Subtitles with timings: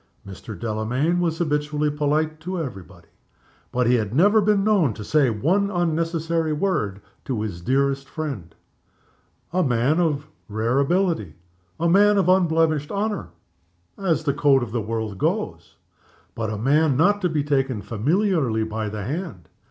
[0.25, 0.59] Mr.
[0.59, 3.09] Delamayn was habitually polite to every body
[3.71, 8.55] but he had never been known to say one unnecessary word to his dearest friend.
[9.53, 11.35] A man of rare ability;
[11.79, 13.27] a man of unblemished honor
[13.95, 15.75] (as the code of the world goes);
[16.33, 19.49] but not a man to be taken familiarly by the hand.